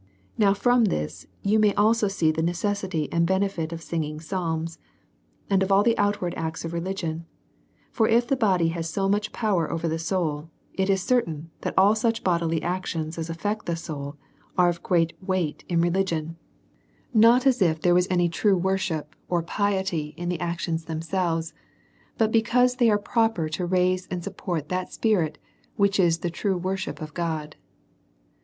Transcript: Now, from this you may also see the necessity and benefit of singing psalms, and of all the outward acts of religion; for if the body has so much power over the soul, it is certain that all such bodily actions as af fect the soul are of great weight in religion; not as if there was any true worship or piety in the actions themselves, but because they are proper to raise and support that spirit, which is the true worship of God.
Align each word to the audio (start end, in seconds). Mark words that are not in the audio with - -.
Now, 0.35 0.55
from 0.55 0.85
this 0.85 1.27
you 1.43 1.59
may 1.59 1.75
also 1.75 2.07
see 2.07 2.31
the 2.31 2.41
necessity 2.41 3.07
and 3.11 3.27
benefit 3.27 3.71
of 3.71 3.83
singing 3.83 4.19
psalms, 4.19 4.79
and 5.47 5.61
of 5.61 5.71
all 5.71 5.83
the 5.83 5.95
outward 5.95 6.33
acts 6.35 6.65
of 6.65 6.73
religion; 6.73 7.27
for 7.91 8.07
if 8.07 8.25
the 8.25 8.35
body 8.35 8.69
has 8.69 8.89
so 8.89 9.07
much 9.07 9.31
power 9.31 9.71
over 9.71 9.87
the 9.87 9.99
soul, 9.99 10.49
it 10.73 10.89
is 10.89 11.03
certain 11.03 11.51
that 11.61 11.75
all 11.77 11.93
such 11.93 12.23
bodily 12.23 12.63
actions 12.63 13.19
as 13.19 13.29
af 13.29 13.37
fect 13.41 13.67
the 13.67 13.75
soul 13.75 14.17
are 14.57 14.69
of 14.69 14.81
great 14.81 15.13
weight 15.21 15.63
in 15.69 15.81
religion; 15.81 16.35
not 17.13 17.45
as 17.45 17.61
if 17.61 17.79
there 17.79 17.93
was 17.93 18.07
any 18.09 18.27
true 18.27 18.57
worship 18.57 19.15
or 19.29 19.43
piety 19.43 20.15
in 20.17 20.29
the 20.29 20.39
actions 20.39 20.85
themselves, 20.85 21.53
but 22.17 22.31
because 22.31 22.77
they 22.77 22.89
are 22.89 22.97
proper 22.97 23.47
to 23.47 23.67
raise 23.67 24.07
and 24.07 24.23
support 24.23 24.67
that 24.69 24.91
spirit, 24.91 25.37
which 25.75 25.99
is 25.99 26.17
the 26.21 26.31
true 26.31 26.57
worship 26.57 27.03
of 27.03 27.13
God. 27.13 27.55